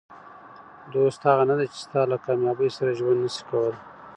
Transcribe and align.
دوست 0.93 1.21
هغه 1.27 1.43
نه 1.49 1.55
دئ، 1.59 1.65
چي 1.73 1.79
ستا 1.85 2.01
له 2.11 2.17
کامیابۍ 2.25 2.69
سره 2.77 2.97
ژوند 2.99 3.19
نسي 3.23 3.41
کولای. 3.49 3.75